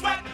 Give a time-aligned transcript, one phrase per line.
[0.00, 0.29] sweat.